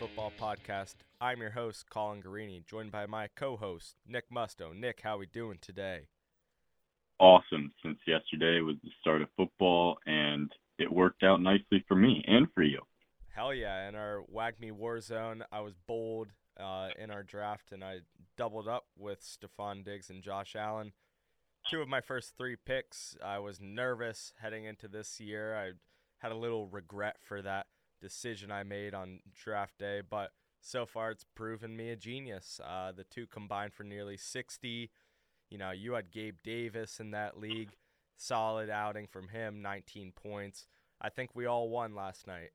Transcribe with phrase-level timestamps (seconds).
[0.00, 0.94] Football Podcast.
[1.20, 4.74] I'm your host, Colin Garini, joined by my co-host, Nick Musto.
[4.74, 6.06] Nick, how are we doing today?
[7.18, 7.70] Awesome.
[7.82, 12.46] Since yesterday was the start of football, and it worked out nicely for me and
[12.54, 12.80] for you.
[13.28, 13.90] Hell yeah!
[13.90, 17.98] In our WAGMI Warzone, I was bold uh, in our draft, and I
[18.38, 20.92] doubled up with Stefon Diggs and Josh Allen.
[21.70, 23.18] Two of my first three picks.
[23.22, 25.54] I was nervous heading into this year.
[25.54, 25.72] I
[26.20, 27.66] had a little regret for that
[28.00, 32.60] decision I made on draft day, but so far it's proven me a genius.
[32.64, 34.90] Uh, the two combined for nearly 60.
[35.50, 37.70] You know, you had Gabe Davis in that league.
[38.16, 40.66] Solid outing from him, 19 points.
[41.00, 42.50] I think we all won last night.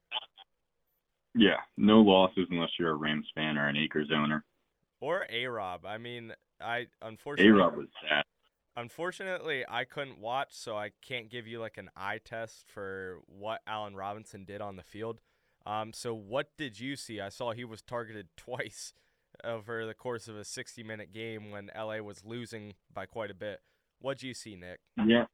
[1.33, 4.45] Yeah, no losses unless you're a Rams fan or an Akers owner.
[5.01, 5.85] Or A Rob.
[5.85, 7.51] I mean, I unfortunately.
[7.51, 8.23] A Rob was sad.
[8.77, 13.61] Unfortunately, I couldn't watch, so I can't give you like an eye test for what
[13.67, 15.19] Allen Robinson did on the field.
[15.65, 17.19] Um, so what did you see?
[17.19, 18.93] I saw he was targeted twice
[19.43, 23.59] over the course of a 60-minute game when LA was losing by quite a bit.
[23.99, 24.79] What did you see, Nick?
[25.05, 25.25] Yeah.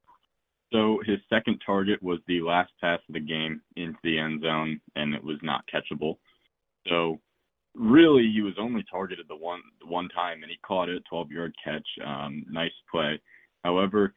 [0.72, 4.80] So his second target was the last pass of the game into the end zone,
[4.96, 6.16] and it was not catchable.
[6.88, 7.20] So
[7.74, 11.54] really, he was only targeted the one the one time, and he caught it, 12-yard
[11.62, 11.86] catch.
[12.04, 13.20] Um, nice play.
[13.64, 14.14] However,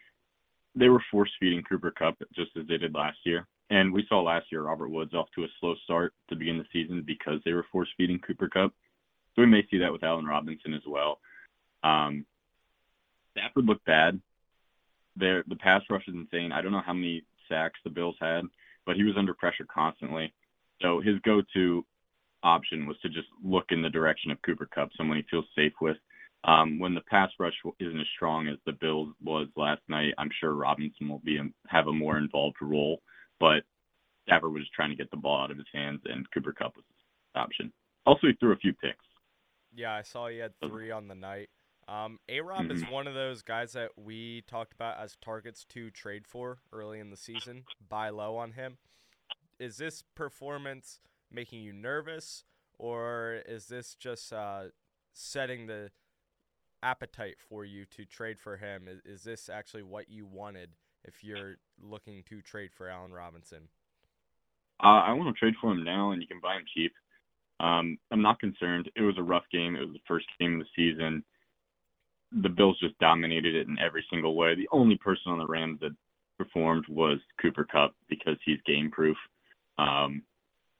[0.75, 3.47] they were force feeding Cooper Kupp just as they did last year.
[3.69, 6.65] And we saw last year Robert Woods off to a slow start to begin the
[6.71, 8.73] season because they were force feeding Cooper Kupp.
[9.35, 11.19] So we may see that with Allen Robinson as well.
[11.83, 12.25] Um,
[13.31, 14.21] Stafford looked bad.
[15.17, 16.51] The pass rush is insane.
[16.51, 18.43] I don't know how many sacks the Bills had,
[18.85, 20.33] but he was under pressure constantly.
[20.81, 21.85] So his go-to
[22.43, 25.73] option was to just look in the direction of Cooper Kupp, someone he feels safe
[25.81, 25.97] with.
[26.43, 30.29] Um, when the pass rush isn't as strong as the Bills was last night, I'm
[30.39, 33.01] sure Robinson will be have a more involved role
[33.39, 33.63] but
[34.23, 36.85] Stafford was trying to get the ball out of his hands, and Cooper Kupp was
[37.33, 37.71] the option.
[38.05, 39.05] Also, he threw a few picks.
[39.73, 41.49] Yeah, I saw he had three on the night.
[41.87, 42.71] Um, A Rob mm-hmm.
[42.71, 46.99] is one of those guys that we talked about as targets to trade for early
[46.99, 47.65] in the season.
[47.87, 48.77] Buy low on him.
[49.59, 50.99] Is this performance
[51.31, 52.43] making you nervous,
[52.79, 54.65] or is this just uh,
[55.13, 55.91] setting the
[56.81, 58.87] appetite for you to trade for him?
[58.87, 60.71] Is, is this actually what you wanted
[61.05, 63.69] if you're looking to trade for Allen Robinson?
[64.83, 66.93] Uh, I want to trade for him now, and you can buy him cheap.
[67.59, 68.89] Um, I'm not concerned.
[68.95, 69.75] It was a rough game.
[69.75, 71.23] It was the first game of the season.
[72.31, 74.55] The Bills just dominated it in every single way.
[74.55, 75.95] The only person on the Rams that
[76.37, 79.15] performed was Cooper Kupp because he's game proof.
[79.77, 80.23] Um,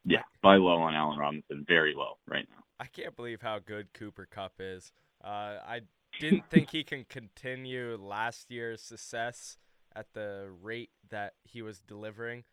[0.04, 2.64] yeah, buy low on Allen Robinson, very low right now.
[2.80, 4.92] I can't believe how good Cooper Kupp is.
[5.24, 5.82] Uh, I
[6.20, 9.58] didn't think he can continue last year's success
[9.96, 12.44] at the rate that he was delivering.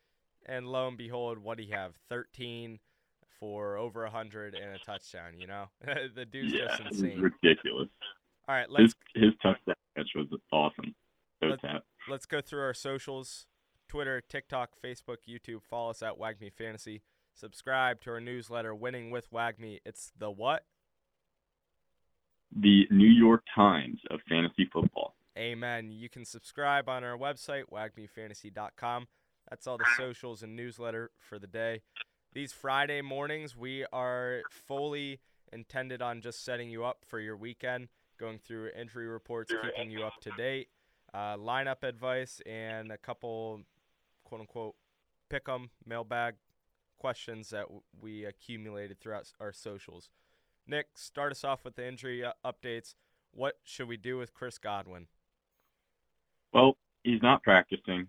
[0.47, 1.95] And lo and behold, what do you have?
[2.09, 2.79] 13
[3.39, 5.67] for over 100 and a touchdown, you know?
[6.15, 7.21] the dude's yeah, just insane.
[7.21, 7.89] ridiculous.
[8.49, 10.95] All right, let's his, his touchdown catch was awesome.
[11.41, 11.63] let's,
[12.09, 13.47] let's go through our socials.
[13.89, 15.63] Twitter, TikTok, Facebook, YouTube.
[15.63, 17.03] Follow us at WAGMI Fantasy.
[17.35, 19.81] Subscribe to our newsletter, Winning with WAGMI.
[19.85, 20.65] It's the what?
[22.55, 25.12] The New York Times of fantasy football.
[25.37, 25.91] Amen.
[25.91, 29.07] You can subscribe on our website, wagmifantasy.com.
[29.49, 31.83] That's all the socials and newsletter for the day.
[32.35, 35.21] These Friday mornings, we are fully
[35.53, 37.89] intended on just setting you up for your weekend,
[38.19, 40.69] going through injury reports, keeping you up to date,
[41.13, 43.61] uh, lineup advice, and a couple
[44.25, 44.75] quote unquote
[45.29, 46.37] pick 'em mailbag
[46.99, 47.67] questions that
[48.01, 50.09] we accumulated throughout our socials.
[50.67, 52.95] Nick, start us off with the injury uh, updates.
[53.33, 55.09] What should we do with Chris Godwin?
[56.53, 58.09] Well, he's not practicing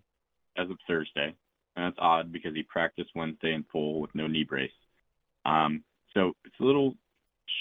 [0.57, 1.35] as of Thursday,
[1.75, 4.71] and that's odd because he practiced Wednesday in full with no knee brace.
[5.45, 5.83] Um,
[6.13, 6.95] so it's a little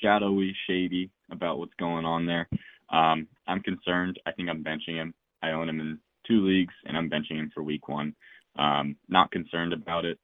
[0.02, 2.48] shadowy, shady about what's going on there.
[2.90, 4.18] Um, I'm concerned.
[4.26, 5.14] I think I'm benching him.
[5.42, 8.14] I own him in two leagues, and I'm benching him for week one.
[8.56, 10.18] Um, not concerned about it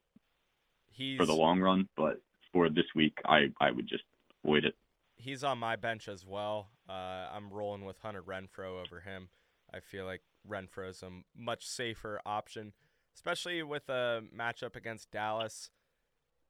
[0.90, 2.20] he's, for the long run, but
[2.52, 4.04] for this week, I, I would just
[4.44, 4.74] avoid it.
[5.16, 6.68] He's on my bench as well.
[6.88, 9.28] Uh, I'm rolling with Hunter Renfrow over him.
[9.72, 12.72] I feel like Renfrow is a much safer option,
[13.14, 15.70] especially with a matchup against Dallas.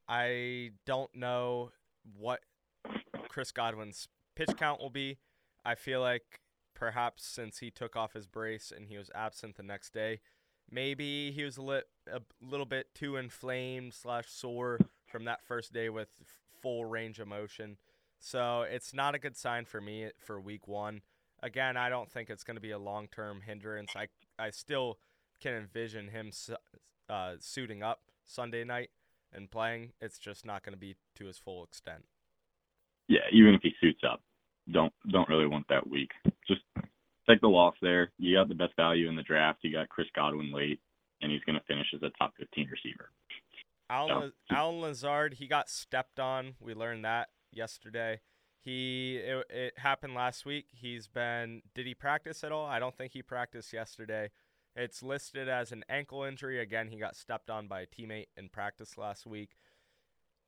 [0.08, 1.72] I don't know
[2.16, 2.40] what
[3.28, 5.18] Chris Godwin's pitch count will be.
[5.64, 6.40] I feel like
[6.74, 10.20] perhaps since he took off his brace and he was absent the next day,
[10.70, 15.72] maybe he was a, lit, a little bit too inflamed slash sore from that first
[15.72, 16.08] day with
[16.62, 17.76] full range of motion.
[18.20, 21.02] So it's not a good sign for me for week one
[21.42, 23.92] again, I don't think it's going to be a long term hindrance.
[23.96, 24.08] I
[24.38, 24.98] I still
[25.40, 26.30] can envision him
[27.08, 28.90] uh, suiting up Sunday night
[29.32, 29.92] and playing.
[30.00, 32.04] It's just not going to be to his full extent.
[33.08, 34.20] Yeah, even if he suits up,
[34.70, 36.10] don't don't really want that week.
[36.46, 36.60] Just
[37.28, 38.10] take the loss there.
[38.18, 39.60] You got the best value in the draft.
[39.62, 40.80] You got Chris Godwin late,
[41.22, 43.10] and he's going to finish as a top 15 receiver.
[43.90, 46.54] Allen, so, Allen Lazard, he got stepped on.
[46.60, 48.20] We learned that yesterday.
[48.68, 50.66] He it, it happened last week.
[50.74, 52.66] He's been did he practice at all?
[52.66, 54.28] I don't think he practiced yesterday.
[54.76, 56.60] It's listed as an ankle injury.
[56.60, 59.56] Again, he got stepped on by a teammate in practice last week.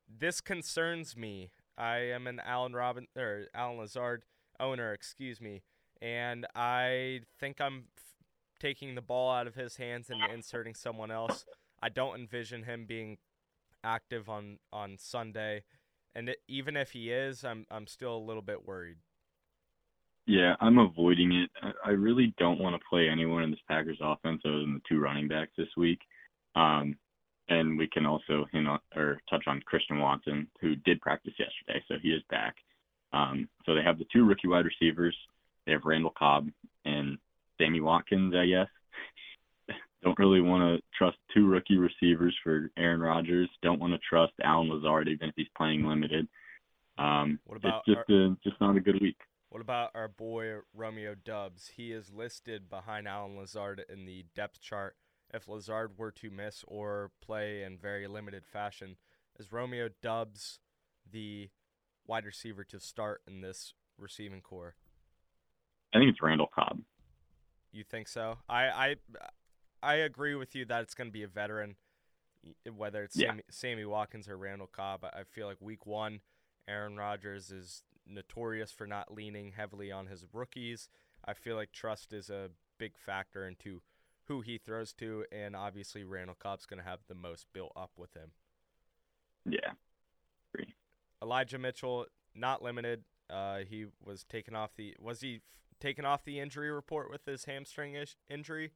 [0.06, 1.50] This concerns me.
[1.78, 4.24] I am an Allen Robin or Allen Lazard
[4.58, 5.62] owner, excuse me,
[6.02, 8.02] and I think I'm f-
[8.60, 11.46] taking the ball out of his hands and inserting someone else.
[11.82, 13.16] I don't envision him being
[13.82, 15.62] active on on Sunday,
[16.14, 18.96] and it, even if he is, I'm I'm still a little bit worried.
[20.26, 21.50] Yeah, I'm avoiding it.
[21.62, 24.80] I, I really don't want to play anyone in this Packers offense other than the
[24.88, 26.00] two running backs this week.
[26.54, 26.96] Um,
[27.48, 31.84] and we can also hint on, or touch on Christian Watson, who did practice yesterday,
[31.88, 32.54] so he is back.
[33.12, 35.16] Um, so they have the two rookie wide receivers.
[35.66, 36.48] They have Randall Cobb
[36.84, 37.18] and
[37.58, 38.68] Sammy Watkins, I guess.
[40.02, 43.50] Don't really want to trust two rookie receivers for Aaron Rodgers.
[43.62, 46.26] Don't want to trust Allen Lazard even if he's playing limited.
[46.96, 49.18] Um, what about it's just our, a, just not a good week.
[49.50, 51.72] What about our boy Romeo Doubs?
[51.76, 54.96] He is listed behind Allen Lazard in the depth chart.
[55.32, 58.96] If Lazard were to miss or play in very limited fashion,
[59.38, 60.60] is Romeo Doubs
[61.10, 61.50] the
[62.06, 64.74] wide receiver to start in this receiving corps?
[65.94, 66.80] I think it's Randall Cobb.
[67.72, 68.38] You think so?
[68.48, 68.96] I I
[69.82, 71.76] I agree with you that it's going to be a veteran,
[72.74, 73.30] whether it's yeah.
[73.30, 75.04] Sammy, Sammy Watkins or Randall Cobb.
[75.04, 76.20] I feel like week one,
[76.68, 80.88] Aaron Rodgers is notorious for not leaning heavily on his rookies.
[81.24, 83.82] I feel like trust is a big factor into
[84.24, 87.90] who he throws to, and obviously Randall Cobb's going to have the most built up
[87.96, 88.30] with him.
[89.44, 89.72] Yeah.
[90.54, 90.74] Agree.
[91.22, 93.04] Elijah Mitchell not limited.
[93.28, 95.40] Uh, he was taken off the was he f-
[95.80, 98.72] taken off the injury report with his hamstring ish- injury?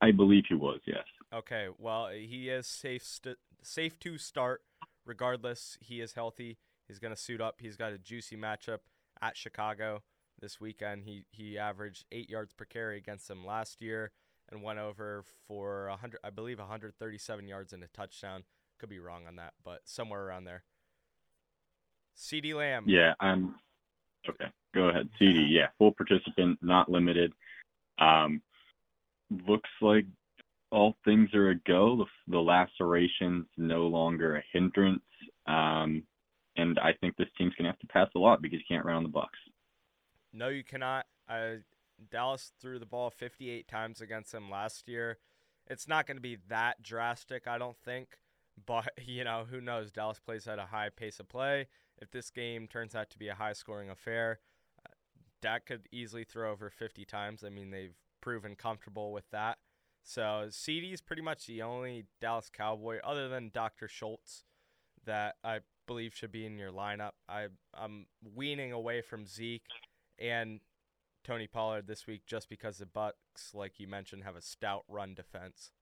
[0.00, 0.80] I believe he was.
[0.86, 1.04] Yes.
[1.32, 1.68] Okay.
[1.78, 4.62] Well, he is safe st- safe to start
[5.04, 5.78] regardless.
[5.80, 6.58] He is healthy.
[6.86, 7.56] He's going to suit up.
[7.60, 8.78] He's got a juicy matchup
[9.20, 10.02] at Chicago
[10.40, 11.04] this weekend.
[11.04, 14.12] He he averaged eight yards per carry against them last year
[14.50, 18.44] and went over for 100, I believe 137 yards and a touchdown.
[18.78, 20.62] Could be wrong on that, but somewhere around there.
[22.16, 22.84] CeeDee Lamb.
[22.86, 23.54] Yeah, I'm
[24.28, 24.50] okay.
[24.74, 25.08] Go ahead.
[25.20, 25.46] CeeDee.
[25.48, 27.32] yeah, full participant, not limited.
[27.98, 28.42] Um,
[29.30, 30.06] looks like
[30.70, 31.96] all things are a go.
[31.96, 35.02] The, the laceration's no longer a hindrance.
[35.46, 36.02] Um,
[36.56, 38.96] and I think this team's gonna have to pass a lot because you can't run
[38.96, 39.26] on the Bucs.
[40.32, 41.06] No, you cannot.
[41.28, 41.56] Uh,
[42.10, 45.18] Dallas threw the ball 58 times against them last year.
[45.66, 48.18] It's not going to be that drastic, I don't think.
[48.64, 49.90] But you know, who knows?
[49.90, 51.68] Dallas plays at a high pace of play.
[51.98, 54.40] If this game turns out to be a high-scoring affair,
[54.84, 54.92] uh,
[55.40, 57.42] Dak could easily throw over 50 times.
[57.42, 59.58] I mean, they've proven comfortable with that.
[60.02, 63.88] So CeeDee is pretty much the only Dallas Cowboy, other than Dr.
[63.88, 64.44] Schultz,
[65.04, 67.12] that I believe should be in your lineup.
[67.28, 69.62] I I'm weaning away from Zeke
[70.18, 70.60] and
[71.24, 75.14] Tony Pollard this week just because the Bucs, like you mentioned, have a stout run
[75.14, 75.72] defense.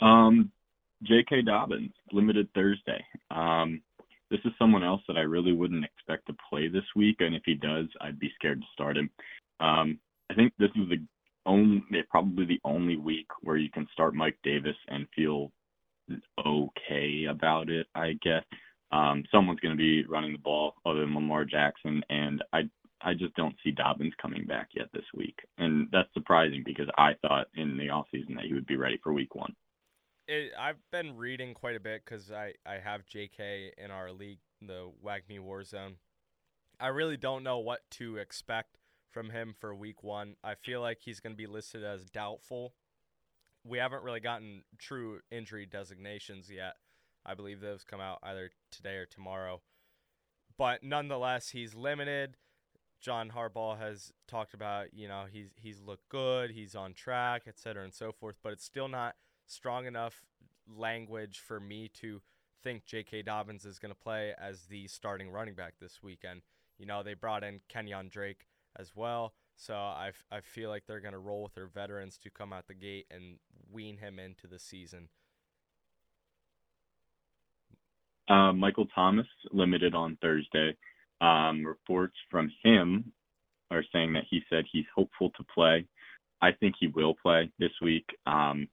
[0.00, 0.52] Um,
[1.02, 1.42] J.K.
[1.42, 3.02] Dobbins limited Thursday.
[3.30, 3.80] Um,
[4.30, 7.42] this is someone else that I really wouldn't expect to play this week, and if
[7.46, 9.10] he does, I'd be scared to start him.
[9.60, 9.98] Um,
[10.30, 11.04] I think this is the
[11.44, 15.52] only, probably the only week where you can start Mike Davis and feel
[16.44, 18.44] okay about it, I guess.
[18.92, 22.62] Um, someone's going to be running the ball other than Lamar Jackson, and I
[23.02, 27.12] I just don't see Dobbins coming back yet this week, and that's surprising because I
[27.20, 29.54] thought in the off season that he would be ready for Week One.
[30.28, 33.72] It, I've been reading quite a bit because I I have J.K.
[33.76, 35.94] in our league, the WAGMI Warzone.
[36.80, 38.76] I really don't know what to expect
[39.16, 40.36] from him for Week One.
[40.44, 42.74] I feel like he's going to be listed as doubtful
[43.68, 46.74] we haven't really gotten true injury designations yet.
[47.24, 49.60] I believe those come out either today or tomorrow.
[50.56, 52.36] But nonetheless, he's limited.
[53.00, 57.58] John Harbaugh has talked about, you know, he's he's looked good, he's on track, et
[57.58, 58.36] cetera, and so forth.
[58.42, 60.22] But it's still not strong enough
[60.74, 62.22] language for me to
[62.62, 63.22] think J.K.
[63.22, 66.42] Dobbins is going to play as the starting running back this weekend.
[66.78, 68.46] You know, they brought in Kenyan Drake
[68.78, 69.34] as well.
[69.56, 72.52] So I, f- I feel like they're going to roll with their veterans to come
[72.52, 73.38] out the gate and
[73.72, 75.08] wean him into the season.
[78.28, 80.76] Uh, Michael Thomas limited on Thursday.
[81.20, 83.12] Um, reports from him
[83.70, 85.86] are saying that he said he's hopeful to play.
[86.42, 88.04] I think he will play this week.
[88.26, 88.68] Um,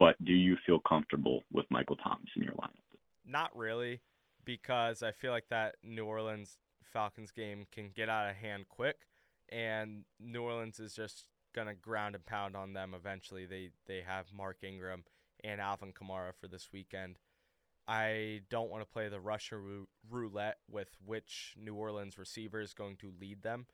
[0.00, 2.98] but do you feel comfortable with Michael Thomas in your lineup?
[3.26, 4.00] Not really,
[4.44, 6.58] because I feel like that New Orleans
[6.92, 9.06] Falcons game can get out of hand quick,
[9.48, 13.46] and New Orleans is just gonna ground and pound on them eventually.
[13.46, 15.04] They they have Mark Ingram
[15.42, 17.18] and Alvin Kamara for this weekend.
[17.86, 22.96] I don't want to play the Russian roulette with which New Orleans receiver is going
[22.96, 23.66] to lead them.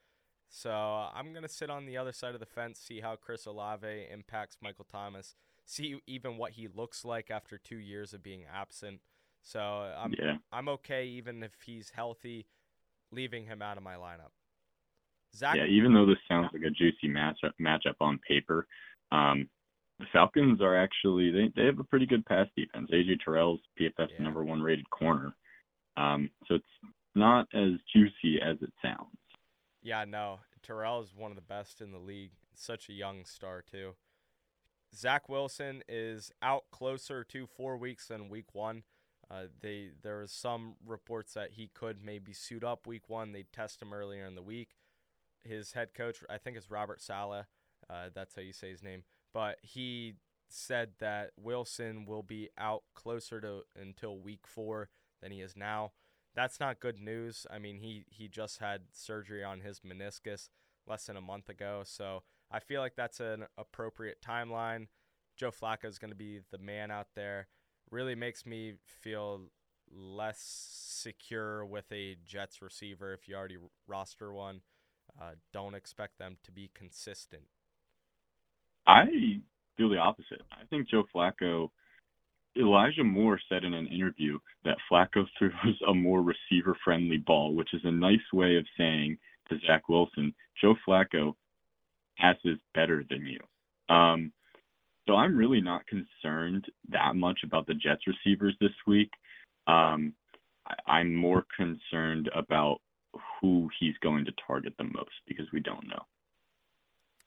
[0.49, 3.45] So I'm going to sit on the other side of the fence, see how Chris
[3.45, 8.45] Olave impacts Michael Thomas, see even what he looks like after two years of being
[8.53, 9.01] absent.
[9.43, 10.37] So I'm yeah.
[10.53, 12.47] I'm okay even if he's healthy,
[13.15, 14.31] leaving him out of my lineup.
[15.37, 18.67] Zach, yeah, even though this sounds like a juicy matchup matchup on paper,
[19.11, 19.49] um,
[19.99, 22.91] the Falcons are actually they, they have a pretty good pass defense.
[22.93, 24.23] AJ Terrell's PFF's Yeah.
[24.23, 25.35] number one rated corner.
[25.97, 29.17] Um, so it's not as juicy as it sounds.
[29.83, 30.41] Yeah, no.
[30.63, 32.33] Terrell is one of the best in the league.
[32.55, 33.95] Such a young star too.
[34.95, 38.85] Zach Wilson is out closer to four weeks than week one.
[39.31, 43.33] Uh, they there was some reports that he could maybe suit up week one.
[43.33, 44.71] They test him earlier in the week.
[45.43, 47.47] His head coach, I think, is Robert Sala.
[47.89, 49.05] Uh, that's how you say his name.
[49.33, 50.15] But he
[50.49, 54.89] said that Wilson will be out closer to until week four
[55.23, 55.93] than he is now.
[56.35, 57.47] That's not good news.
[57.51, 60.49] I mean, he he just had surgery on his meniscus
[60.87, 64.89] less than a month ago, so I feel like that's an appropriate timeline.
[65.37, 67.49] Joe Flacco is going to be the man out there.
[67.91, 69.43] Really makes me feel
[69.91, 74.61] less secure with a Jets receiver if you already roster one.
[75.21, 77.45] Uh, don't expect them to be consistent.
[78.87, 79.41] I
[79.77, 80.43] feel the opposite.
[80.51, 81.71] I think Joe Flacco,
[82.57, 87.73] Elijah Moore said in an interview that Flacco throws a more receiver friendly ball, which
[87.75, 91.35] is a nice way of saying to Zach Wilson, Joe Flacco
[92.19, 93.95] passes better than you.
[93.95, 94.33] Um,
[95.07, 99.11] so I'm really not concerned that much about the Jets receivers this week.
[99.67, 100.15] Um,
[100.67, 102.81] I, I'm more concerned about
[103.41, 106.03] who he's going to target the most because we don't know.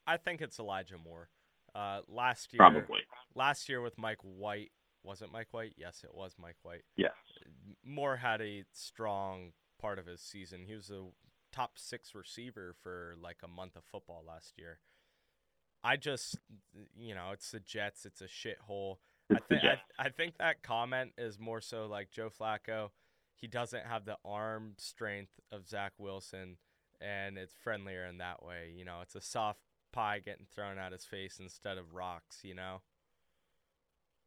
[0.05, 1.29] I think it's Elijah Moore.
[1.75, 3.01] Uh, last year, Probably.
[3.35, 4.71] last year with Mike White,
[5.03, 5.73] was it Mike White?
[5.77, 6.83] Yes, it was Mike White.
[6.95, 7.11] Yes.
[7.85, 10.63] Moore had a strong part of his season.
[10.65, 11.03] He was a
[11.51, 14.79] top six receiver for like a month of football last year.
[15.83, 16.37] I just,
[16.97, 18.05] you know, it's the Jets.
[18.05, 18.97] It's a shithole.
[19.31, 19.61] I think.
[19.63, 22.89] I, I think that comment is more so like Joe Flacco.
[23.35, 26.57] He doesn't have the arm strength of Zach Wilson,
[26.99, 28.73] and it's friendlier in that way.
[28.75, 29.59] You know, it's a soft
[29.93, 32.39] pie getting thrown at his face instead of rocks.
[32.43, 32.81] You know,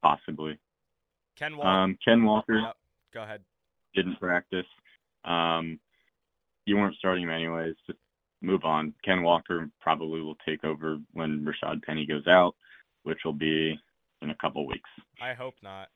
[0.01, 0.57] Possibly.
[1.37, 1.69] Ken Walker.
[1.69, 2.75] Um, Ken Walker yep.
[3.13, 3.41] Go ahead.
[3.95, 4.65] didn't practice.
[5.25, 5.79] Um,
[6.65, 7.75] you weren't starting him anyways.
[7.87, 7.99] Just
[8.41, 8.93] move on.
[9.03, 12.55] Ken Walker probably will take over when Rashaad Penny goes out,
[13.03, 13.79] which will be
[14.21, 14.89] in a couple weeks.
[15.21, 15.89] I hope not.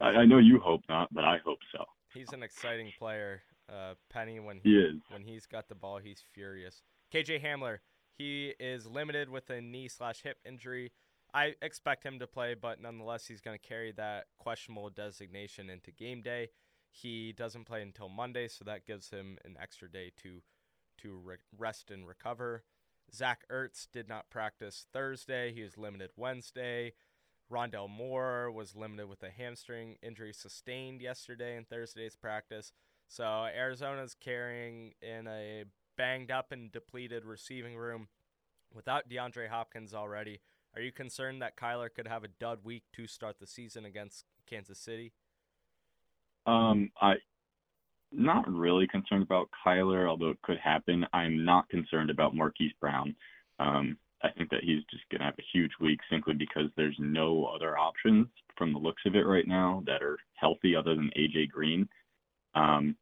[0.00, 1.84] I, I know you hope not, but I hope so.
[2.14, 3.42] He's an exciting player.
[3.72, 4.96] Uh, Penny when He he is.
[5.10, 6.82] when he's got the ball, he's furious.
[7.14, 7.78] KJ Hamler,
[8.18, 10.92] he is limited with a knee slash hip injury.
[11.32, 15.90] I expect him to play, but nonetheless, he's going to carry that questionable designation into
[15.90, 16.48] game day.
[16.90, 20.42] He doesn't play until Monday, so that gives him an extra day to
[21.02, 22.64] to re- rest and recover.
[23.14, 25.52] Zach Ertz did not practice Thursday.
[25.52, 26.94] He was limited Wednesday.
[27.50, 32.72] Rondale Moore was limited with a hamstring injury sustained yesterday in Thursday's practice.
[33.08, 35.64] So Arizona's carrying in a
[35.98, 38.08] banged up and depleted receiving room
[38.74, 40.40] without DeAndre Hopkins already.
[40.74, 44.24] Are you concerned that Kyler could have a dud week to start the season against
[44.48, 45.12] Kansas City?
[46.46, 47.16] Um, I
[48.12, 51.06] not really concerned about Kyler, although it could happen.
[51.12, 53.14] I'm not concerned about Marquise Brown.
[53.58, 56.96] Um, I think that he's just going to have a huge week simply because there's
[56.98, 58.26] no other options
[58.56, 61.88] from the looks of it right now that are healthy other than AJ Green.
[62.54, 62.96] Um,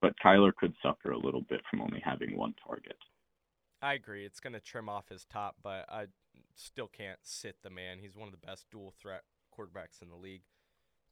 [0.00, 2.96] but Kyler could suffer a little bit from only having one target.
[3.80, 4.24] I agree.
[4.24, 6.06] It's going to trim off his top, but I
[6.56, 7.98] still can't sit the man.
[8.00, 9.22] He's one of the best dual threat
[9.56, 10.42] quarterbacks in the league.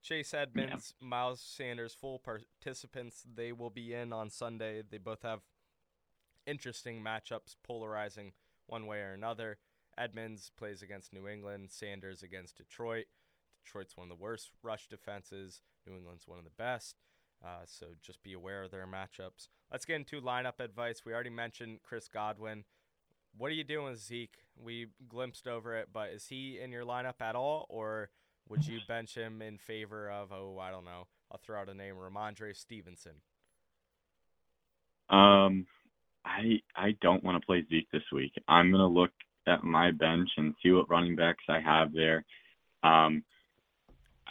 [0.02, 3.24] Chase Edmonds, Miles Sanders, full participants.
[3.34, 4.82] They will be in on Sunday.
[4.88, 5.40] They both have
[6.46, 8.32] interesting matchups, polarizing
[8.66, 9.58] one way or another.
[9.96, 13.06] Edmonds plays against New England, Sanders against Detroit.
[13.64, 16.96] Detroit's one of the worst rush defenses, New England's one of the best.
[17.44, 19.48] Uh, so just be aware of their matchups.
[19.70, 21.04] Let's get into lineup advice.
[21.04, 22.64] We already mentioned Chris Godwin.
[23.36, 24.38] What are you doing with Zeke?
[24.56, 28.10] We glimpsed over it, but is he in your lineup at all, or
[28.52, 31.74] would you bench him in favor of, oh, I don't know, I'll throw out a
[31.74, 33.12] name, Rhamondre Stevenson?
[35.08, 35.66] Um,
[36.24, 38.32] I I don't want to play Zeke this week.
[38.48, 39.10] I'm gonna look
[39.46, 42.24] at my bench and see what running backs I have there.
[42.82, 43.24] Um,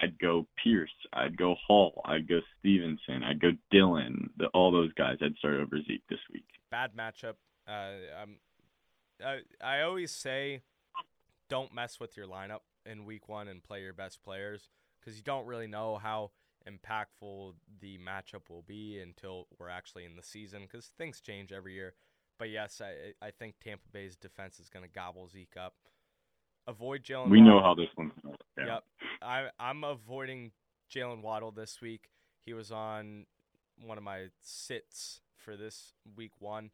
[0.01, 4.29] I'd go Pierce, I'd go Hall, I'd go Stevenson, I'd go Dillon.
[4.37, 6.45] The, all those guys I'd start over Zeke this week.
[6.69, 7.35] Bad matchup.
[7.67, 8.35] Uh, um,
[9.23, 10.61] I, I always say
[11.49, 14.69] don't mess with your lineup in week one and play your best players
[14.99, 16.31] because you don't really know how
[16.67, 21.73] impactful the matchup will be until we're actually in the season because things change every
[21.73, 21.93] year.
[22.37, 25.75] But yes, I I think Tampa Bay's defense is going to gobble Zeke up.
[26.67, 27.29] Avoid Jalen.
[27.29, 28.67] We know how this one's going work.
[28.67, 28.83] Yep,
[29.21, 30.51] I I'm avoiding
[30.93, 32.09] Jalen Waddle this week.
[32.45, 33.25] He was on
[33.83, 36.71] one of my sits for this week one.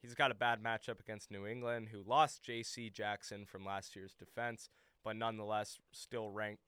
[0.00, 2.90] He's got a bad matchup against New England, who lost J.C.
[2.90, 4.68] Jackson from last year's defense,
[5.04, 6.62] but nonetheless still ranked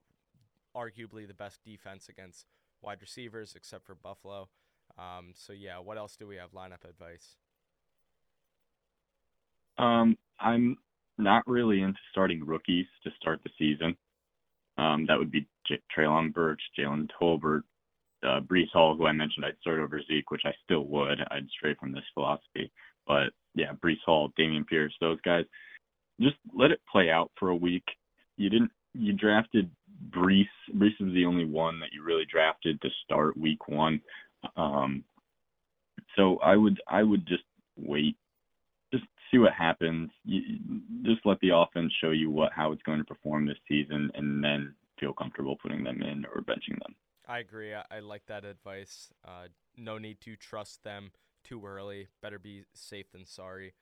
[0.76, 2.46] arguably the best defense against
[2.82, 4.48] wide receivers, except for Buffalo.
[4.98, 7.36] Um, so yeah, what else do we have lineup advice?
[9.78, 10.76] Um, I'm
[11.18, 13.96] not really into starting rookies to start the season.
[14.78, 17.62] Um, that would be J- Treylon Burks, Jalen Tolbert,
[18.22, 21.20] uh, Breece Hall, who I mentioned I'd start over Zeke, which I still would.
[21.30, 22.70] I'd stray from this philosophy.
[23.06, 25.44] But yeah, Breece Hall, Dameon Pierce, those guys,
[26.20, 27.84] just let it play out for a week.
[28.36, 29.70] You didn't, you drafted
[30.10, 30.46] Breece.
[30.74, 34.00] Breece is the only one that you really drafted to start week one.
[34.56, 35.04] Um,
[36.16, 37.44] so I would, I would just
[37.76, 38.16] wait
[38.92, 40.10] just see what happens.
[40.24, 40.58] You,
[41.02, 44.42] just let the offense show you what how it's going to perform this season, and
[44.42, 46.94] then feel comfortable putting them in or benching them.
[47.28, 47.74] I agree.
[47.74, 49.10] I, I like that advice.
[49.24, 51.12] Uh, no need to trust them
[51.44, 52.08] too early.
[52.20, 53.72] Better be safe than sorry.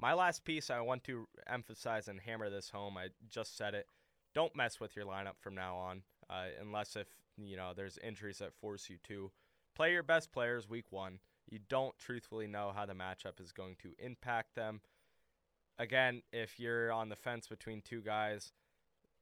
[0.00, 2.96] My last piece, I want to emphasize and hammer this home.
[2.96, 3.86] I just said it.
[4.34, 8.38] Don't mess with your lineup from now on, uh, unless if you know there's injuries
[8.38, 9.30] that force you to.
[9.76, 11.18] Play your best players week one.
[11.50, 14.80] You don't truthfully know how the matchup is going to impact them.
[15.78, 18.52] Again, if you're on the fence between two guys,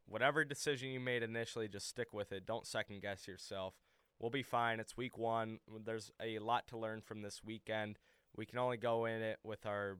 [0.06, 2.46] whatever decision you made initially, just stick with it.
[2.46, 3.74] Don't second guess yourself.
[4.20, 4.78] We'll be fine.
[4.78, 5.58] It's week one.
[5.84, 7.98] There's a lot to learn from this weekend.
[8.38, 9.98] We can only go in it with our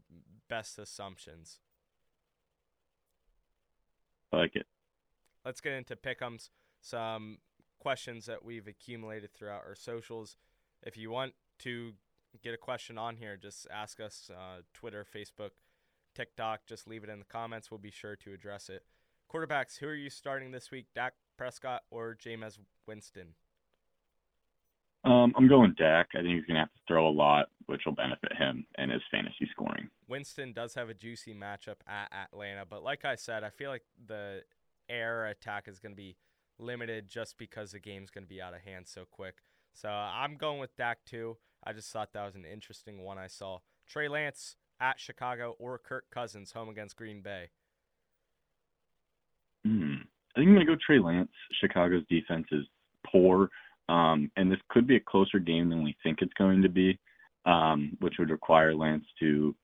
[0.49, 1.59] best assumptions.
[4.33, 4.67] I like it.
[5.45, 6.51] Let's get into pickums.
[6.81, 7.39] Some
[7.81, 10.37] questions that we've accumulated throughout our socials.
[10.85, 11.95] If you want to
[12.41, 15.51] get a question on here, just ask us uh, Twitter, Facebook,
[16.15, 16.61] TikTok.
[16.65, 17.73] Just leave it in the comments.
[17.73, 18.85] We'll be sure to address it.
[19.33, 20.87] Quarterbacks, who are you starting this week?
[20.95, 23.35] Dak Prescott or Jameis Winston?
[25.05, 26.09] Um, I'm going Dak.
[26.15, 28.91] I think he's going to have to throw a lot, which will benefit him and
[28.91, 29.89] his fantasy scoring.
[30.09, 33.85] Winston does have a juicy matchup at Atlanta, but like I said, I feel like
[34.07, 34.43] the
[34.89, 36.17] air attack is going to be
[36.59, 39.37] limited just because the game's going to be out of hand so quick.
[39.73, 41.37] So I'm going with Dak too.
[41.65, 43.59] I just thought that was an interesting one I saw.
[43.89, 47.51] Trey Lance at Chicago or Kirk Cousins home against Green Bay.
[49.65, 49.95] Hmm.
[50.35, 51.31] I think I'm going to go Trey Lance.
[51.61, 52.65] Chicago's defense is
[53.07, 53.51] poor,
[53.89, 56.99] um, and this could be a closer game than we think it's going to be,
[57.47, 59.55] um, which would require Lance to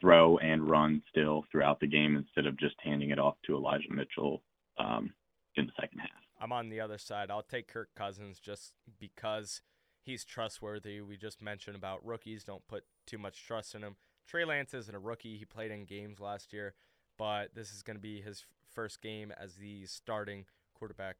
[0.00, 3.90] throw and run still throughout the game instead of just handing it off to Elijah
[3.90, 4.42] Mitchell
[4.78, 5.12] um,
[5.56, 6.10] in the second half.
[6.40, 7.30] I'm on the other side.
[7.30, 9.60] I'll take Kirk Cousins just because
[10.02, 11.00] he's trustworthy.
[11.00, 12.44] We just mentioned about rookies.
[12.44, 13.96] Don't put too much trust in him.
[14.26, 15.36] Trey Lance isn't a rookie.
[15.36, 16.74] He played in games last year,
[17.18, 21.16] but this is going to be his first game as the starting quarterback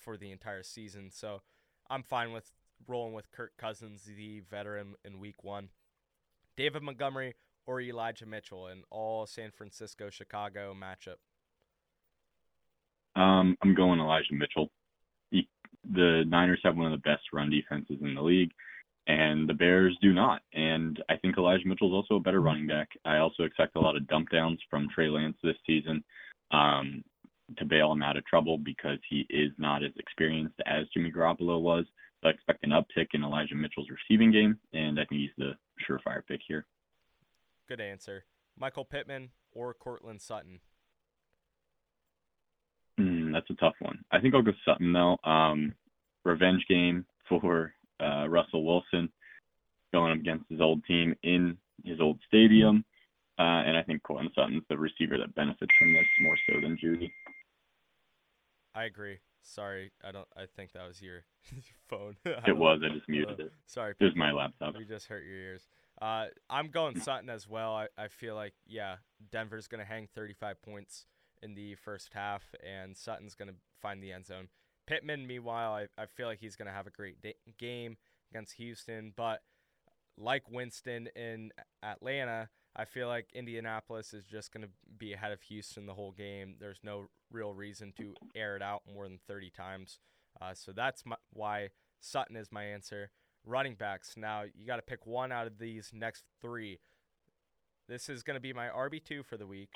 [0.00, 1.10] for the entire season.
[1.12, 1.42] So
[1.88, 2.50] I'm fine with
[2.86, 5.68] rolling with Kirk Cousins, the veteran in week one.
[6.56, 7.34] David Montgomery
[7.66, 11.20] or Elijah Mitchell in all San Francisco Chicago matchup.
[13.20, 14.70] Um, I'm going Elijah Mitchell.
[15.30, 15.48] He,
[15.92, 18.50] the Niners have one of the best run defenses in the league
[19.06, 20.42] and the Bears do not.
[20.52, 22.88] And I think Elijah Mitchell is also a better running back.
[23.04, 26.04] I also expect a lot of dump downs from Trey Lance this season
[26.52, 27.02] um,
[27.58, 31.60] to bail him out of trouble because he is not as experienced as Jimmy Garoppolo
[31.60, 31.84] was.
[32.20, 35.52] So I expect an uptick in Elijah Mitchell's receiving game, and I think he's the
[35.88, 36.66] surefire pick here.
[37.68, 38.24] Good answer.
[38.58, 40.60] Michael Pittman or Courtland Sutton?
[42.98, 44.04] Mm, that's a tough one.
[44.10, 45.16] I think I'll go Sutton though.
[45.24, 45.72] Um,
[46.24, 49.10] revenge game for uh, Russell Wilson
[49.92, 52.84] going up against his old team in his old stadium.
[53.38, 56.76] Uh, and I think Courtland Sutton's the receiver that benefits from this more so than
[56.76, 57.10] Jeudy.
[58.74, 59.18] I agree.
[59.42, 60.28] Sorry, I don't.
[60.36, 61.24] I think that was your
[61.88, 62.16] phone.
[62.24, 62.80] it was.
[62.84, 63.52] I just muted uh, it.
[63.66, 63.94] Sorry.
[63.98, 64.76] It was my laptop.
[64.76, 65.68] We just hurt your ears.
[66.00, 67.74] Uh, I'm going Sutton as well.
[67.74, 68.96] I, I feel like yeah,
[69.30, 71.06] Denver's gonna hang 35 points
[71.42, 74.48] in the first half, and Sutton's gonna find the end zone.
[74.90, 77.96] Pittman, meanwhile, I, I feel like he's going to have a great day, game
[78.32, 79.12] against Houston.
[79.16, 79.40] But
[80.18, 85.42] like Winston in Atlanta, I feel like Indianapolis is just going to be ahead of
[85.42, 86.54] Houston the whole game.
[86.60, 89.98] There's no real reason to air it out more than 30 times.
[90.40, 93.10] Uh, so that's my, why Sutton is my answer.
[93.44, 94.14] Running backs.
[94.16, 96.78] Now, you got to pick one out of these next three.
[97.88, 99.70] This is going to be my RB2 for the week.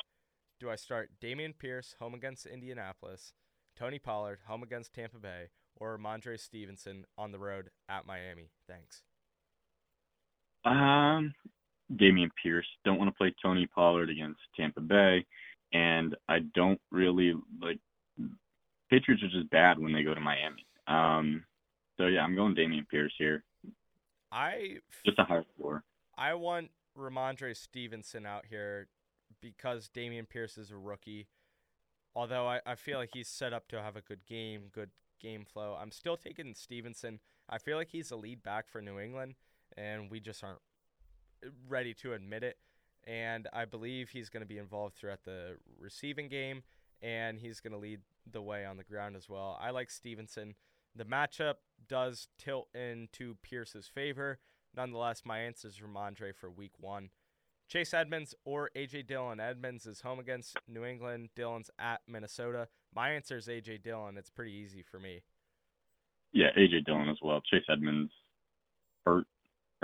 [0.60, 3.32] Do I start Dameon Pierce home against Indianapolis,
[3.76, 8.50] Tony Pollard home against Tampa Bay, or Rhamondre Stevenson on the road at Miami?
[8.68, 9.02] Thanks.
[10.64, 11.34] Um,
[11.92, 12.66] Dameon Pierce.
[12.84, 15.24] Don't want to play Tony Pollard against Tampa Bay,
[15.72, 17.78] and I don't really like.
[18.90, 20.66] Patriots are just bad when they go to Miami.
[20.86, 21.44] Um,
[21.96, 23.42] so yeah, I'm going Dameon Pierce here.
[24.30, 25.82] I just a higher score.
[26.16, 28.88] I want Rhamondre Stevenson out here
[29.40, 31.28] because Dameon Pierce is a rookie.
[32.16, 35.44] Although I, I feel like he's set up to have a good game, good game
[35.44, 35.76] flow.
[35.80, 37.20] I'm still taking Stevenson.
[37.48, 39.34] I feel like he's a lead back for New England,
[39.76, 40.60] and we just aren't
[41.68, 42.56] ready to admit it.
[43.06, 46.62] And I believe he's going to be involved throughout the receiving game,
[47.02, 49.58] and he's going to lead the way on the ground as well.
[49.60, 50.54] I like Stevenson.
[50.96, 54.38] The matchup does tilt into Pierce's favor.
[54.76, 57.10] Nonetheless, my answer is Rhamondre for week one.
[57.68, 59.40] Chase Edmonds or AJ Dillon.
[59.40, 61.30] Edmonds is home against New England.
[61.34, 62.68] Dillon's at Minnesota.
[62.94, 64.16] My answer is AJ Dillon.
[64.16, 65.22] It's pretty easy for me.
[66.32, 67.40] Yeah, AJ Dillon as well.
[67.40, 68.12] Chase Edmonds
[69.04, 69.26] hurt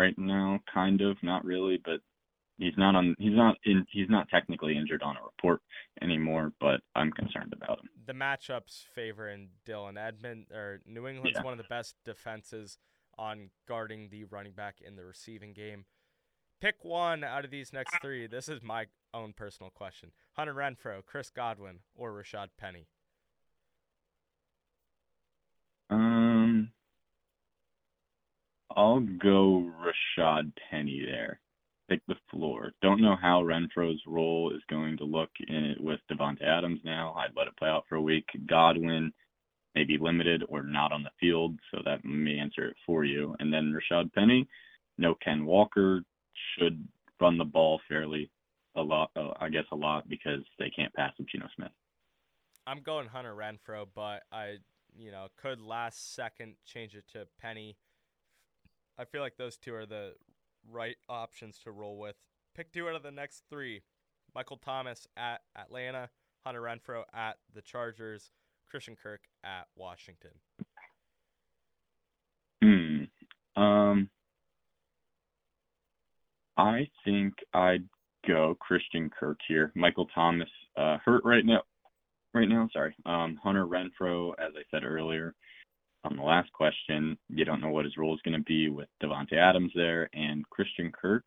[0.00, 2.00] right now, kind of, not really, but
[2.56, 5.60] he's not on he's not in he's not technically injured on a report
[6.02, 7.88] anymore, but I'm concerned about him.
[8.06, 11.44] The matchups favor in Dillon Edmond or New England's yeah.
[11.44, 12.78] one of the best defenses
[13.18, 15.84] on guarding the running back in the receiving game.
[16.60, 18.26] Pick one out of these next three.
[18.26, 20.12] This is my own personal question.
[20.34, 22.86] Hunter Renfrow, Chris Godwin, or Rashaad Penny?
[25.90, 26.70] Um
[28.76, 29.70] I'll go
[30.18, 31.40] Rashaad Penny there.
[31.88, 32.72] Pick the floor.
[32.82, 37.12] Don't know how Renfrow's role is going to look in it with Davante Adams now.
[37.14, 38.26] I'd let it play out for a week.
[38.48, 39.12] Godwin
[39.74, 43.34] may be limited or not on the field, so that may answer it for you.
[43.40, 44.48] And then Rashad Penny,
[44.98, 46.02] no Ken Walker,
[46.56, 46.86] should
[47.20, 48.30] run the ball fairly
[48.76, 51.72] a lot, uh, I guess a lot, because they can't pass with Geno Smith.
[52.68, 54.58] I'm going Hunter Renfrow, but I,
[54.96, 57.76] you know, could last second change it to Penny
[59.00, 60.12] I feel like those two are the
[60.70, 62.16] right options to roll with.
[62.54, 63.80] Pick two out of the next three.
[64.34, 66.10] Michael Thomas at Atlanta,
[66.44, 68.30] Hunter Renfrow at the Chargers,
[68.70, 70.32] Christian Kirk at Washington.
[72.62, 73.04] Hmm.
[73.60, 74.10] Um.
[76.58, 77.88] I think I'd
[78.28, 79.72] go Christian Kirk here.
[79.74, 81.62] Michael Thomas uh, hurt right now.
[82.34, 82.94] Right now, sorry.
[83.06, 85.34] Um, Hunter Renfrow, as I said earlier,
[86.04, 88.88] on the last question, you don't know what his role is going to be with
[89.02, 91.24] Davante Adams there, and Christian Kirk,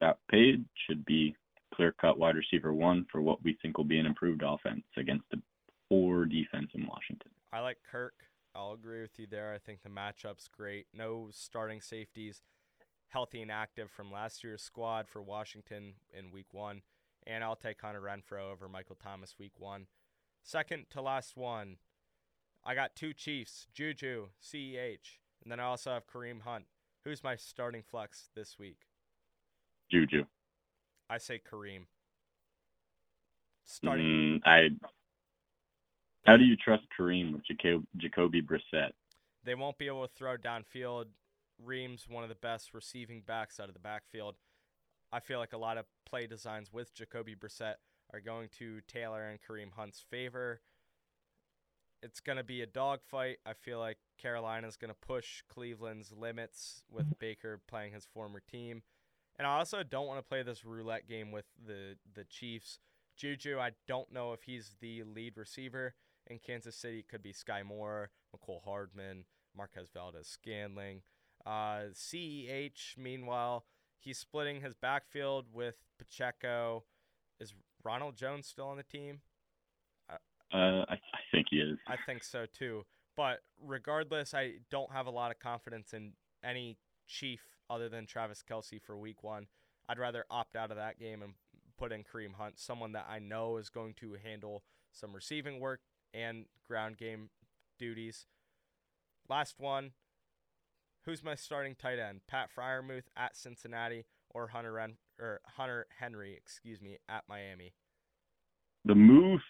[0.00, 1.34] that paid, should be
[1.74, 5.38] clear-cut wide receiver one for what we think will be an improved offense against a
[5.88, 7.30] poor defense in Washington.
[7.52, 8.14] I like Kirk.
[8.54, 9.52] I'll agree with you there.
[9.54, 10.86] I think the matchup's great.
[10.92, 12.42] No starting safeties,
[13.08, 16.82] healthy and active from last year's squad for Washington in Week One,
[17.26, 19.86] and I'll take Hunter Renfrow over Michael Thomas Week One.
[20.42, 21.76] Second to last one,
[22.64, 26.64] I got two Chiefs, Juju, CEH, and then I also have Kareem Hunt.
[27.04, 28.80] Who's my starting flex this week?
[29.90, 30.24] Juju.
[31.08, 31.86] I say Kareem.
[33.64, 34.04] Starting.
[34.04, 34.68] Mm, I.
[36.26, 38.90] How do you trust Kareem with Jacob, Jacoby Brissett?
[39.42, 41.06] They won't be able to throw downfield.
[41.64, 44.36] Ream's one of the best receiving backs out of the backfield.
[45.12, 47.76] I feel like a lot of play designs with Jacoby Brissett
[48.12, 50.60] are going to tailor and Kareem Hunt's favor
[52.02, 53.38] it's going to be a dogfight.
[53.46, 58.82] I feel like Carolina's going to push Cleveland's limits with Baker playing his former team.
[59.38, 62.78] And I also don't want to play this roulette game with the the Chiefs.
[63.16, 65.94] Juju, I don't know if he's the lead receiver
[66.26, 67.00] in Kansas City.
[67.00, 69.24] It could be Skyy Moore, Mecole Hardman,
[69.56, 71.02] Marquez Valdes-Scantling.
[71.44, 73.64] Uh, CEH, meanwhile,
[73.98, 76.84] he's splitting his backfield with Pacheco.
[77.38, 79.20] Is Ronald Jones still on the team?
[80.08, 80.16] Uh,
[80.52, 81.78] I, I think he is.
[81.86, 82.84] I think so too.
[83.16, 86.12] But regardless, I don't have a lot of confidence in
[86.44, 89.46] any Chief other than Travis Kelce for Week One.
[89.88, 91.34] I'd rather opt out of that game and
[91.76, 94.62] put in Kareem Hunt, someone that I know is going to handle
[94.92, 95.80] some receiving work
[96.14, 97.30] and ground game
[97.78, 98.26] duties.
[99.28, 99.92] Last one.
[101.04, 102.20] Who's my starting tight end?
[102.28, 107.72] Pat Freiermuth at Cincinnati or Hunter Ren- or Hunter Henry, excuse me, at Miami
[108.84, 109.40] the move,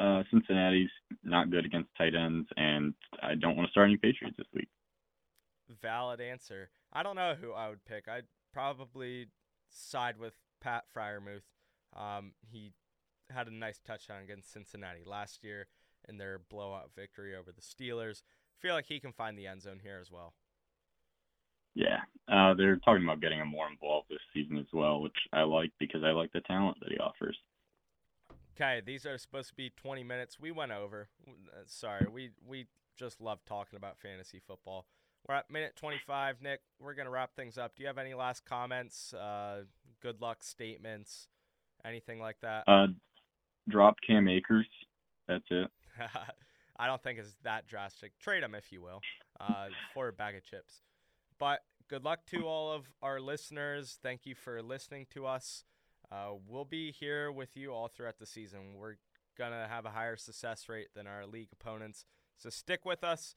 [0.00, 0.90] uh, Cincinnati's
[1.22, 4.68] not good against tight ends, and I don't want to start any Patriots this week.
[5.82, 6.70] Valid answer.
[6.92, 8.08] I don't know who I would pick.
[8.08, 9.26] I'd probably
[9.68, 11.42] side with Pat Freiermuth.
[11.96, 12.72] Um, he
[13.30, 15.66] had a nice touchdown against Cincinnati last year
[16.08, 18.22] in their blowout victory over the Steelers.
[18.58, 20.34] Feel like he can find the end zone here as well.
[21.74, 25.42] Yeah, uh, they're talking about getting him more involved this season as well, which I
[25.42, 27.38] like because I like the talent that he offers.
[28.60, 30.38] Okay, these are supposed to be 20 minutes.
[30.38, 31.08] We went over.
[31.26, 34.84] Uh, sorry, we we just love talking about fantasy football.
[35.26, 36.60] We're at minute 25, Nick.
[36.78, 37.74] We're gonna wrap things up.
[37.74, 39.14] Do you have any last comments?
[39.14, 39.62] Uh,
[40.02, 41.28] good luck statements,
[41.86, 42.64] anything like that?
[42.66, 42.88] Uh,
[43.68, 44.68] drop Cam Akers.
[45.26, 45.70] That's it.
[46.78, 48.18] I don't think it's that drastic.
[48.18, 49.00] Trade him if you will,
[49.40, 50.82] uh, for a bag of chips.
[51.38, 53.98] But good luck to all of our listeners.
[54.02, 55.64] Thank you for listening to us.
[56.12, 58.74] Uh, we'll be here with you all throughout the season.
[58.76, 58.96] We're
[59.38, 62.04] gonna have a higher success rate than our league opponents,
[62.36, 63.36] so stick with us.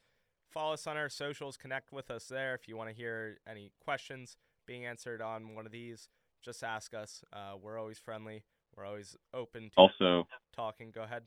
[0.49, 1.57] Follow us on our socials.
[1.57, 5.65] Connect with us there if you want to hear any questions being answered on one
[5.65, 6.09] of these.
[6.43, 7.23] Just ask us.
[7.33, 8.43] Uh, we're always friendly.
[8.75, 10.91] We're always open to Also, talking.
[10.91, 11.23] Go ahead.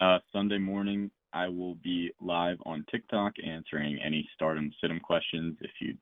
[0.00, 5.56] uh, Sunday morning, I will be live on TikTok answering any stardom situm questions.
[5.60, 5.98] If you'd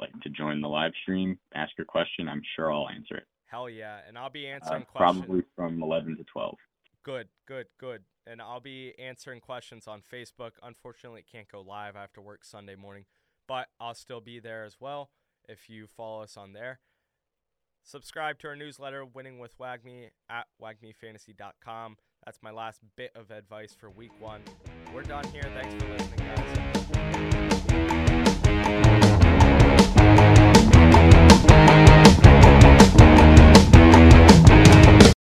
[0.00, 2.28] like to join the live stream, ask your question.
[2.28, 3.24] I'm sure I'll answer it.
[3.46, 5.24] Hell yeah, and I'll be Uh, answering questions.
[5.26, 6.58] probably from 11 to 12.
[7.02, 8.04] Good, good, good.
[8.26, 10.52] And I'll be answering questions on Facebook.
[10.62, 11.94] Unfortunately, it can't go live.
[11.96, 13.04] I have to work Sunday morning,
[13.46, 15.10] but I'll still be there as well
[15.48, 16.80] if you follow us on there.
[17.82, 21.98] Subscribe to our newsletter, Winning with WAGMI, at wagmifantasy.com.
[22.24, 24.40] That's my last bit of advice for week one.
[24.94, 25.42] We're done here.
[25.42, 26.18] Thanks for listening,
[28.74, 28.93] guys.